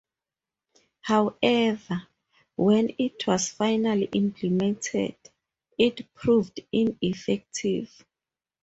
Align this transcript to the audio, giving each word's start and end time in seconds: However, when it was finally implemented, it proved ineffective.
However, 1.01 2.07
when 2.55 2.89
it 2.97 3.27
was 3.27 3.49
finally 3.49 4.09
implemented, 4.13 5.15
it 5.77 6.11
proved 6.15 6.59
ineffective. 6.71 8.03